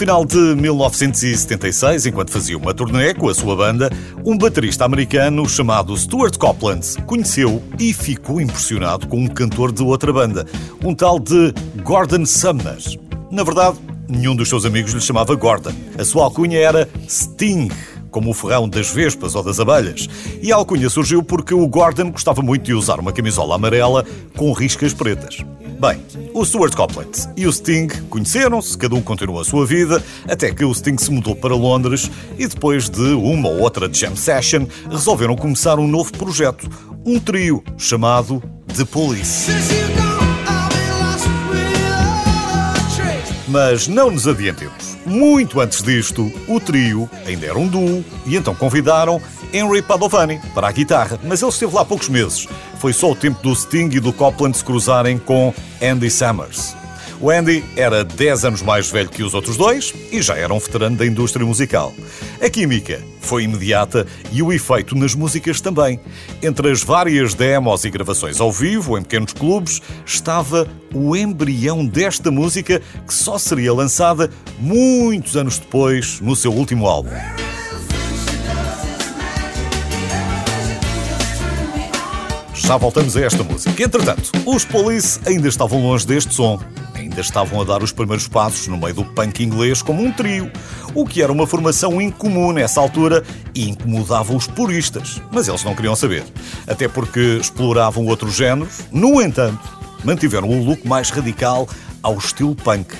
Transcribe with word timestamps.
Final 0.00 0.24
de 0.24 0.38
1976, 0.38 2.06
enquanto 2.06 2.30
fazia 2.30 2.56
uma 2.56 2.72
turnê 2.72 3.12
com 3.12 3.28
a 3.28 3.34
sua 3.34 3.54
banda, 3.54 3.90
um 4.24 4.38
baterista 4.38 4.86
americano 4.86 5.46
chamado 5.46 5.94
Stuart 5.94 6.38
Copeland 6.38 6.96
conheceu 7.04 7.62
e 7.78 7.92
ficou 7.92 8.40
impressionado 8.40 9.06
com 9.06 9.18
um 9.18 9.26
cantor 9.26 9.70
de 9.70 9.82
outra 9.82 10.10
banda, 10.10 10.46
um 10.82 10.94
tal 10.94 11.20
de 11.20 11.52
Gordon 11.84 12.24
Sumner. 12.24 12.78
Na 13.30 13.44
verdade, 13.44 13.76
nenhum 14.08 14.34
dos 14.34 14.48
seus 14.48 14.64
amigos 14.64 14.94
lhe 14.94 15.02
chamava 15.02 15.34
Gordon. 15.34 15.74
A 15.98 16.02
sua 16.02 16.24
alcunha 16.24 16.58
era 16.58 16.88
Sting, 17.06 17.68
como 18.10 18.30
o 18.30 18.34
ferrão 18.34 18.70
das 18.70 18.90
vespas 18.90 19.34
ou 19.34 19.42
das 19.42 19.60
abelhas. 19.60 20.08
E 20.40 20.50
a 20.50 20.56
alcunha 20.56 20.88
surgiu 20.88 21.22
porque 21.22 21.52
o 21.52 21.68
Gordon 21.68 22.10
gostava 22.10 22.40
muito 22.40 22.62
de 22.62 22.72
usar 22.72 22.98
uma 22.98 23.12
camisola 23.12 23.54
amarela 23.54 24.06
com 24.34 24.50
riscas 24.54 24.94
pretas. 24.94 25.44
Bem, 25.80 25.98
o 26.34 26.44
Stuart 26.44 26.74
Copeland 26.74 27.10
e 27.38 27.46
o 27.46 27.50
Sting 27.50 27.88
conheceram-se, 28.10 28.76
cada 28.76 28.94
um 28.94 29.00
continuou 29.00 29.40
a 29.40 29.44
sua 29.44 29.64
vida, 29.64 30.04
até 30.28 30.52
que 30.52 30.62
o 30.62 30.74
Sting 30.74 30.98
se 30.98 31.10
mudou 31.10 31.34
para 31.34 31.54
Londres 31.54 32.10
e 32.38 32.46
depois 32.46 32.90
de 32.90 33.14
uma 33.14 33.48
ou 33.48 33.60
outra 33.60 33.90
jam 33.90 34.14
session, 34.14 34.66
resolveram 34.90 35.34
começar 35.34 35.78
um 35.78 35.88
novo 35.88 36.12
projeto, 36.12 36.68
um 37.02 37.18
trio 37.18 37.64
chamado 37.78 38.42
The 38.76 38.84
Police. 38.84 39.50
Mas 43.48 43.88
não 43.88 44.10
nos 44.10 44.28
adiantemos. 44.28 44.98
Muito 45.06 45.60
antes 45.60 45.82
disto, 45.82 46.30
o 46.46 46.60
trio 46.60 47.08
ainda 47.24 47.46
era 47.46 47.58
um 47.58 47.66
duo 47.66 48.04
e 48.26 48.36
então 48.36 48.54
convidaram 48.54 49.18
Henry 49.52 49.82
Padovani 49.82 50.40
para 50.54 50.68
a 50.68 50.72
guitarra, 50.72 51.18
mas 51.22 51.42
ele 51.42 51.50
esteve 51.50 51.74
lá 51.74 51.84
poucos 51.84 52.08
meses. 52.08 52.46
Foi 52.78 52.92
só 52.92 53.10
o 53.10 53.16
tempo 53.16 53.42
do 53.42 53.54
Sting 53.54 53.90
e 53.92 54.00
do 54.00 54.12
Copland 54.12 54.56
se 54.56 54.64
cruzarem 54.64 55.18
com 55.18 55.52
Andy 55.82 56.10
Summers. 56.10 56.74
O 57.20 57.28
Andy 57.28 57.62
era 57.76 58.02
10 58.02 58.46
anos 58.46 58.62
mais 58.62 58.90
velho 58.90 59.10
que 59.10 59.22
os 59.22 59.34
outros 59.34 59.58
dois 59.58 59.92
e 60.10 60.22
já 60.22 60.36
era 60.36 60.54
um 60.54 60.58
veterano 60.58 60.96
da 60.96 61.04
indústria 61.04 61.44
musical. 61.44 61.92
A 62.40 62.48
química 62.48 63.02
foi 63.20 63.42
imediata 63.42 64.06
e 64.32 64.42
o 64.42 64.50
efeito 64.50 64.96
nas 64.96 65.14
músicas 65.14 65.60
também. 65.60 66.00
Entre 66.42 66.70
as 66.70 66.82
várias 66.82 67.34
demos 67.34 67.84
e 67.84 67.90
gravações 67.90 68.40
ao 68.40 68.50
vivo, 68.50 68.96
em 68.96 69.02
pequenos 69.02 69.34
clubes, 69.34 69.82
estava 70.06 70.66
o 70.94 71.14
embrião 71.14 71.84
desta 71.84 72.30
música 72.30 72.80
que 73.06 73.12
só 73.12 73.36
seria 73.36 73.74
lançada 73.74 74.30
muitos 74.58 75.36
anos 75.36 75.58
depois 75.58 76.20
no 76.20 76.34
seu 76.34 76.52
último 76.52 76.86
álbum. 76.86 77.10
Já 82.70 82.76
voltamos 82.76 83.16
a 83.16 83.22
esta 83.22 83.42
música. 83.42 83.82
Entretanto, 83.82 84.30
os 84.46 84.64
Police 84.64 85.18
ainda 85.26 85.48
estavam 85.48 85.82
longe 85.82 86.06
deste 86.06 86.32
som. 86.32 86.56
Ainda 86.94 87.20
estavam 87.20 87.60
a 87.60 87.64
dar 87.64 87.82
os 87.82 87.90
primeiros 87.90 88.28
passos 88.28 88.68
no 88.68 88.78
meio 88.78 88.94
do 88.94 89.04
punk 89.04 89.42
inglês 89.42 89.82
como 89.82 90.00
um 90.04 90.12
trio, 90.12 90.48
o 90.94 91.04
que 91.04 91.20
era 91.20 91.32
uma 91.32 91.48
formação 91.48 92.00
incomum 92.00 92.52
nessa 92.52 92.80
altura 92.80 93.24
e 93.56 93.68
incomodava 93.68 94.32
os 94.36 94.46
puristas. 94.46 95.20
Mas 95.32 95.48
eles 95.48 95.64
não 95.64 95.74
queriam 95.74 95.96
saber. 95.96 96.22
Até 96.64 96.86
porque 96.86 97.38
exploravam 97.40 98.06
outros 98.06 98.36
géneros. 98.36 98.82
No 98.92 99.20
entanto, 99.20 99.68
mantiveram 100.04 100.48
o 100.48 100.64
look 100.64 100.86
mais 100.86 101.10
radical 101.10 101.68
ao 102.00 102.18
estilo 102.18 102.54
punk. 102.54 102.94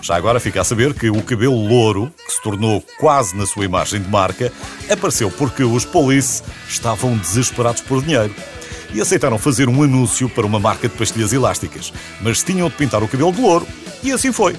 Já 0.00 0.16
agora 0.16 0.40
fica 0.40 0.62
a 0.62 0.64
saber 0.64 0.94
que 0.94 1.10
o 1.10 1.22
cabelo 1.22 1.62
louro, 1.68 2.10
que 2.24 2.32
se 2.32 2.42
tornou 2.42 2.82
quase 2.98 3.36
na 3.36 3.44
sua 3.44 3.66
imagem 3.66 4.00
de 4.00 4.08
marca, 4.08 4.50
apareceu 4.90 5.30
porque 5.30 5.62
os 5.62 5.84
Police 5.84 6.42
estavam 6.66 7.18
desesperados 7.18 7.82
por 7.82 8.02
dinheiro 8.02 8.34
e 8.92 9.00
aceitaram 9.00 9.38
fazer 9.38 9.68
um 9.68 9.82
anúncio 9.82 10.28
para 10.28 10.46
uma 10.46 10.58
marca 10.58 10.88
de 10.88 10.96
pastilhas 10.96 11.32
elásticas, 11.32 11.92
mas 12.20 12.42
tinham 12.42 12.68
de 12.68 12.74
pintar 12.74 13.02
o 13.02 13.08
cabelo 13.08 13.32
de 13.32 13.40
louro 13.40 13.66
e 14.02 14.12
assim 14.12 14.32
foi. 14.32 14.56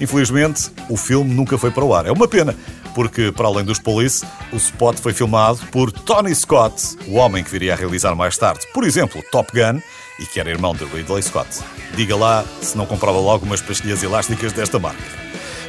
Infelizmente, 0.00 0.70
o 0.88 0.96
filme 0.96 1.34
nunca 1.34 1.58
foi 1.58 1.70
para 1.70 1.84
o 1.84 1.94
ar. 1.94 2.06
É 2.06 2.12
uma 2.12 2.28
pena, 2.28 2.54
porque, 2.94 3.32
para 3.32 3.46
além 3.46 3.64
dos 3.64 3.78
Police, 3.78 4.24
o 4.52 4.56
spot 4.56 4.98
foi 4.98 5.12
filmado 5.12 5.58
por 5.72 5.90
Tony 5.90 6.34
Scott, 6.34 6.96
o 7.06 7.14
homem 7.14 7.42
que 7.42 7.50
viria 7.50 7.74
a 7.74 7.76
realizar 7.76 8.14
mais 8.14 8.36
tarde, 8.36 8.66
por 8.72 8.84
exemplo, 8.84 9.22
Top 9.30 9.50
Gun, 9.52 9.80
e 10.18 10.26
que 10.26 10.40
era 10.40 10.50
irmão 10.50 10.74
de 10.74 10.84
Ridley 10.84 11.22
Scott. 11.22 11.48
Diga 11.94 12.16
lá 12.16 12.44
se 12.60 12.76
não 12.76 12.86
comprava 12.86 13.18
logo 13.18 13.44
umas 13.44 13.60
pastilhas 13.60 14.02
elásticas 14.02 14.52
desta 14.52 14.78
marca. 14.78 15.02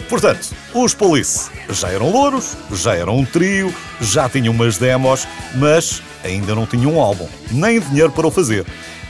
Portanto, 0.09 0.56
os 0.74 0.96
Police 0.96 1.52
já 1.69 1.90
eram 1.90 2.09
louros, 2.12 2.58
já 2.72 2.96
eram 2.96 3.18
um 3.18 3.25
trio, 3.25 3.74
já 4.02 4.28
tinham 4.28 4.52
umas 4.52 4.80
demos, 4.80 5.28
mas 5.53 6.02
ainda 6.24 6.56
não 6.56 6.66
tinham 6.66 6.96
um 6.96 7.02
álbum, 7.02 7.28
nem 7.52 7.80
dinheiro 7.80 8.12
para 8.12 8.28
o 8.28 8.31
fazer. 8.31 8.66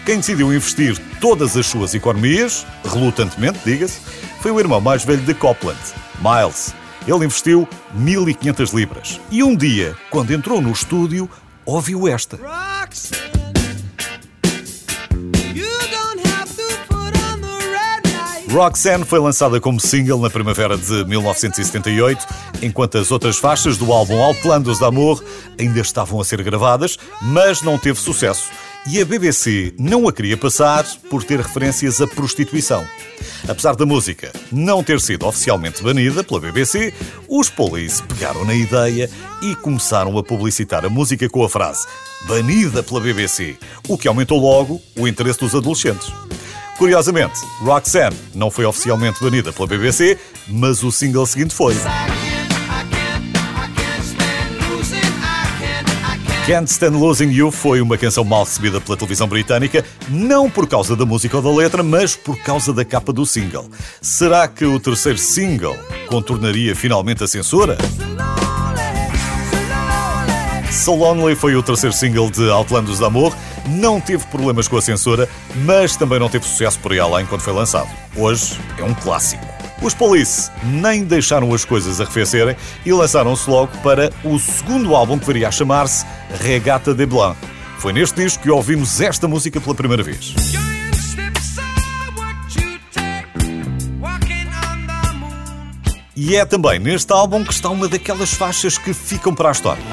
Quem 0.06 0.18
decidiu 0.18 0.54
investir 0.54 0.98
todas 1.20 1.56
as 1.56 1.66
suas 1.66 1.94
economias, 1.94 2.66
relutantemente, 2.84 3.60
diga-se, 3.64 4.00
foi 4.42 4.52
o 4.52 4.60
irmão 4.60 4.82
mais 4.82 5.04
velho 5.04 5.22
de 5.22 5.34
Copland, 5.34 5.80
Miles. 6.20 6.74
Ele 7.08 7.26
investiu 7.26 7.68
1500 7.94 8.72
libras. 8.72 9.20
E 9.30 9.44
um 9.44 9.56
dia, 9.56 9.96
quando 10.10 10.32
entrou 10.32 10.62
no 10.62 10.72
estúdio, 10.72 11.30
ouviu 11.66 12.08
esta. 12.08 12.38
Roxanne 18.50 19.06
foi 19.06 19.20
lançada 19.20 19.62
como 19.62 19.80
single 19.80 20.20
na 20.20 20.30
primavera 20.30 20.76
de 20.76 21.06
1978, 21.06 22.26
enquanto 22.64 22.98
as 22.98 23.12
outras 23.12 23.38
faixas 23.38 23.78
do 23.78 23.94
álbum 23.94 24.16
Outlandos 24.16 24.80
d'Amour 24.80 25.24
ainda 25.60 25.80
estavam 25.80 26.20
a 26.20 26.26
ser 26.26 26.42
gravadas, 26.42 26.98
mas 27.22 27.62
não 27.62 27.78
teve 27.78 28.00
sucesso. 28.00 28.50
E 28.88 29.00
a 29.00 29.06
BBC 29.06 29.76
não 29.78 30.08
a 30.08 30.12
queria 30.14 30.36
passar 30.36 30.84
por 31.12 31.24
ter 31.24 31.40
referências 31.40 32.02
à 32.02 32.08
prostituição. 32.08 32.84
Apesar 33.48 33.76
da 33.76 33.86
música 33.86 34.32
não 34.52 34.84
ter 34.84 35.00
sido 35.00 35.28
oficialmente 35.28 35.84
banida 35.84 36.24
pela 36.24 36.40
BBC, 36.40 36.92
os 37.28 37.50
Police 37.52 38.02
pegaram 38.02 38.44
na 38.46 38.56
ideia 38.56 39.08
e 39.44 39.54
começaram 39.58 40.18
a 40.18 40.24
publicitar 40.24 40.84
a 40.84 40.90
música 40.90 41.30
com 41.30 41.44
a 41.44 41.50
frase 41.50 41.86
banida 42.28 42.82
pela 42.82 43.00
BBC, 43.00 43.58
o 43.88 43.98
que 43.98 44.08
aumentou 44.08 44.40
logo 44.40 44.82
o 44.98 45.08
interesse 45.08 45.40
dos 45.40 45.54
adolescentes. 45.54 46.12
Curiosamente, 46.80 47.42
Roxanne 47.60 48.16
não 48.34 48.50
foi 48.50 48.64
oficialmente 48.64 49.22
banida 49.22 49.52
pela 49.52 49.68
BBC, 49.68 50.18
mas 50.48 50.82
o 50.82 50.90
single 50.90 51.26
seguinte 51.26 51.54
foi. 51.54 51.76
Can't 56.48 56.72
Stand 56.72 56.98
Losing 56.98 57.32
You 57.32 57.52
foi 57.52 57.82
uma 57.82 57.98
canção 57.98 58.24
mal 58.24 58.46
recebida 58.46 58.80
pela 58.80 58.96
televisão 58.96 59.28
britânica, 59.28 59.84
não 60.08 60.50
por 60.50 60.66
causa 60.68 60.96
da 60.96 61.06
música 61.06 61.36
ou 61.36 61.44
da 61.44 61.52
letra, 61.52 61.84
mas 61.84 62.16
por 62.16 62.40
causa 62.40 62.72
da 62.72 62.86
capa 62.86 63.12
do 63.12 63.26
single. 63.26 63.70
Será 64.02 64.48
que 64.48 64.64
o 64.64 64.80
terceiro 64.80 65.18
single 65.18 65.78
contornaria 66.08 66.74
finalmente 66.74 67.22
a 67.22 67.28
censura? 67.28 67.78
So 70.72 70.96
Lonely 70.96 71.36
foi 71.36 71.56
o 71.56 71.62
terceiro 71.62 71.94
single 71.94 72.32
de 72.32 72.48
Outlandos 72.50 73.00
de 73.00 73.04
Amor. 73.04 73.36
Não 73.70 74.02
teve 74.02 74.26
problemas 74.26 74.68
com 74.68 74.78
a 74.78 74.82
censura, 74.82 75.30
mas 75.64 75.96
também 75.96 76.20
não 76.20 76.28
teve 76.28 76.46
sucesso 76.46 76.80
por 76.80 76.92
aí 76.92 77.00
além 77.00 77.26
quando 77.28 77.42
foi 77.42 77.54
lançado. 77.54 77.90
Hoje 78.16 78.60
é 78.80 78.84
um 78.84 78.96
clássico. 78.96 79.46
Os 79.82 79.94
Police 79.94 80.50
nem 80.64 81.04
deixaram 81.04 81.54
as 81.54 81.64
coisas 81.64 82.02
arrefecerem 82.02 82.56
e 82.84 82.92
lançaram-se 82.92 83.50
logo 83.50 83.72
para 83.84 84.12
o 84.24 84.40
segundo 84.40 84.96
álbum 84.96 85.20
que 85.20 85.26
viria 85.26 85.48
a 85.48 85.52
chamar-se 85.52 86.04
Regata 86.42 86.94
de 86.96 87.06
Blanc. 87.06 87.38
Foi 87.78 87.94
neste 87.94 88.22
disco 88.22 88.44
que 88.44 88.50
ouvimos 88.50 89.00
esta 89.00 89.28
música 89.28 89.62
pela 89.62 89.76
primeira 89.76 90.02
vez. 90.02 90.34
E 96.16 96.36
é 96.36 96.44
também 96.44 96.80
neste 96.80 97.14
álbum 97.14 97.46
que 97.46 97.54
está 97.54 97.70
uma 97.70 97.88
daquelas 97.88 98.34
faixas 98.34 98.78
que 98.78 98.94
ficam 98.94 99.34
para 99.34 99.50
a 99.50 99.52
história. 99.52 99.84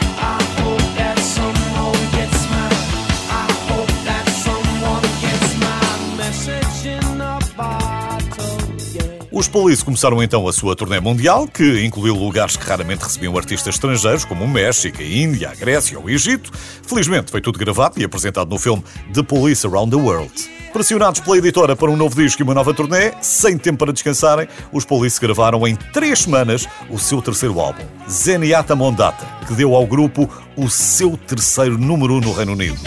Os 9.36 9.46
Police 9.46 9.84
começaram 9.84 10.22
então 10.22 10.48
a 10.48 10.52
sua 10.52 10.74
turnê 10.74 10.98
mundial, 10.98 11.46
que 11.46 11.84
incluiu 11.84 12.14
lugares 12.14 12.56
que 12.56 12.64
raramente 12.64 13.04
recebiam 13.04 13.36
artistas 13.36 13.74
estrangeiros, 13.74 14.24
como 14.24 14.42
o 14.42 14.48
México, 14.48 15.02
a 15.02 15.04
Índia, 15.04 15.50
a 15.50 15.54
Grécia 15.54 15.98
ou 15.98 16.06
o 16.06 16.08
Egito. 16.08 16.50
Felizmente 16.54 17.30
foi 17.30 17.42
tudo 17.42 17.58
gravado 17.58 18.00
e 18.00 18.04
apresentado 18.04 18.48
no 18.48 18.58
filme 18.58 18.82
The 19.12 19.22
Police 19.22 19.66
Around 19.66 19.94
the 19.94 20.02
World. 20.02 20.32
Pressionados 20.72 21.20
pela 21.20 21.36
editora 21.36 21.76
para 21.76 21.90
um 21.90 21.98
novo 21.98 22.16
disco 22.16 22.40
e 22.40 22.44
uma 22.44 22.54
nova 22.54 22.72
turnê, 22.72 23.12
sem 23.20 23.58
tempo 23.58 23.80
para 23.80 23.92
descansarem, 23.92 24.48
os 24.72 24.86
Police 24.86 25.20
gravaram 25.20 25.68
em 25.68 25.76
três 25.76 26.20
semanas 26.20 26.66
o 26.88 26.98
seu 26.98 27.20
terceiro 27.20 27.60
álbum, 27.60 27.84
Zeniata 28.08 28.74
Mondata, 28.74 29.26
que 29.46 29.52
deu 29.52 29.74
ao 29.74 29.86
grupo 29.86 30.30
o 30.56 30.70
seu 30.70 31.14
terceiro 31.14 31.76
número 31.76 32.14
1 32.14 32.20
no 32.20 32.32
Reino 32.32 32.52
Unido. 32.52 32.80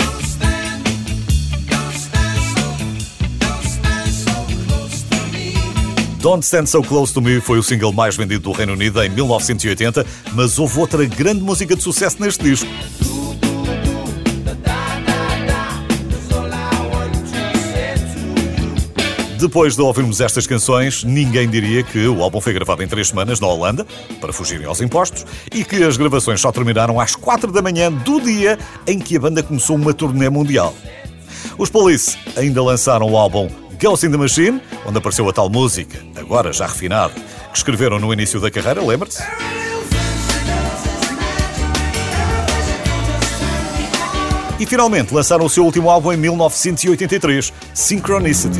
Don't 6.19 6.43
Stand 6.43 6.65
So 6.65 6.83
Close 6.83 7.13
to 7.13 7.21
Me 7.21 7.39
foi 7.39 7.57
o 7.59 7.63
single 7.63 7.93
mais 7.93 8.17
vendido 8.17 8.43
do 8.43 8.51
Reino 8.51 8.73
Unido 8.73 9.01
em 9.01 9.07
1980, 9.07 10.05
mas 10.33 10.59
houve 10.59 10.77
outra 10.77 11.05
grande 11.05 11.39
música 11.39 11.77
de 11.77 11.81
sucesso 11.81 12.21
neste 12.21 12.43
disco. 12.43 12.67
Depois 19.39 19.77
de 19.77 19.81
ouvirmos 19.81 20.19
estas 20.19 20.45
canções, 20.45 21.05
ninguém 21.05 21.49
diria 21.49 21.83
que 21.83 22.05
o 22.05 22.21
álbum 22.21 22.41
foi 22.41 22.51
gravado 22.51 22.83
em 22.83 22.87
três 22.89 23.07
semanas 23.07 23.39
na 23.39 23.47
Holanda, 23.47 23.87
para 24.19 24.33
fugirem 24.33 24.65
aos 24.65 24.81
impostos, 24.81 25.25
e 25.53 25.63
que 25.63 25.81
as 25.81 25.95
gravações 25.95 26.41
só 26.41 26.51
terminaram 26.51 26.99
às 26.99 27.15
quatro 27.15 27.49
da 27.49 27.61
manhã 27.61 27.89
do 27.89 28.19
dia 28.19 28.59
em 28.85 28.99
que 28.99 29.15
a 29.15 29.19
banda 29.21 29.41
começou 29.41 29.77
uma 29.77 29.93
turnê 29.93 30.29
mundial. 30.29 30.75
Os 31.57 31.69
Police 31.69 32.17
ainda 32.35 32.61
lançaram 32.61 33.09
o 33.09 33.15
álbum 33.15 33.49
Ghost 33.79 34.05
in 34.05 34.11
the 34.11 34.17
Machine, 34.17 34.61
onde 34.85 34.97
apareceu 34.97 35.27
a 35.29 35.31
tal 35.31 35.49
música, 35.49 36.08
agora 36.29 36.53
já 36.53 36.67
refinada, 36.67 37.11
que 37.51 37.57
escreveram 37.57 37.99
no 37.99 38.13
início 38.13 38.39
da 38.39 38.51
carreira, 38.51 38.85
lembra-se? 38.85 39.23
E 44.59 44.65
finalmente 44.67 45.11
lançaram 45.11 45.43
o 45.43 45.49
seu 45.49 45.65
último 45.65 45.89
álbum 45.89 46.13
em 46.13 46.17
1983, 46.17 47.51
Synchronicity. 47.73 48.59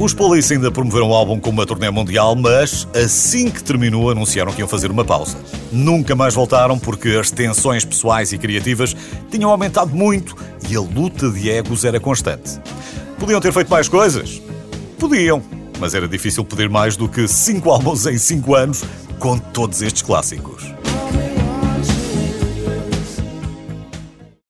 Os 0.00 0.14
Police 0.14 0.54
ainda 0.54 0.70
promoveram 0.70 1.10
o 1.10 1.14
álbum 1.14 1.38
como 1.38 1.58
uma 1.58 1.66
turnê 1.66 1.90
mundial, 1.90 2.34
mas 2.34 2.88
assim 2.94 3.50
que 3.50 3.62
terminou 3.62 4.10
anunciaram 4.10 4.52
que 4.52 4.60
iam 4.60 4.68
fazer 4.68 4.90
uma 4.90 5.04
pausa. 5.04 5.36
Nunca 5.70 6.16
mais 6.16 6.34
voltaram 6.34 6.78
porque 6.78 7.10
as 7.10 7.30
tensões 7.30 7.84
pessoais 7.84 8.32
e 8.32 8.38
criativas 8.38 8.96
tinham 9.30 9.50
aumentado 9.50 9.94
muito 9.94 10.34
e 10.68 10.74
a 10.74 10.80
luta 10.80 11.30
de 11.30 11.50
egos 11.50 11.84
era 11.84 12.00
constante. 12.00 12.58
Podiam 13.22 13.40
ter 13.40 13.52
feito 13.52 13.70
mais 13.70 13.86
coisas? 13.86 14.42
Podiam, 14.98 15.40
mas 15.78 15.94
era 15.94 16.08
difícil 16.08 16.44
pedir 16.44 16.68
mais 16.68 16.96
do 16.96 17.08
que 17.08 17.28
cinco 17.28 17.70
álbuns 17.70 18.04
em 18.04 18.18
cinco 18.18 18.52
anos 18.52 18.82
com 19.20 19.38
todos 19.38 19.80
estes 19.80 20.02
clássicos. 20.02 20.71